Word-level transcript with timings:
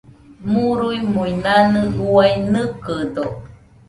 Murui-muinanɨ 0.51 1.81
uai 2.13 2.33
nɨkɨdo. 2.51 3.23